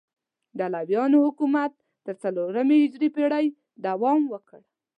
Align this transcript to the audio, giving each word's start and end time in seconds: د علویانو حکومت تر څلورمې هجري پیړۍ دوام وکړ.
د 0.57 0.59
علویانو 0.67 1.17
حکومت 1.27 1.71
تر 2.05 2.15
څلورمې 2.23 2.77
هجري 2.83 3.09
پیړۍ 3.15 3.45
دوام 3.85 4.21
وکړ. 4.33 4.59